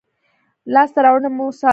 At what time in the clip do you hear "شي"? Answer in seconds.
1.67-1.69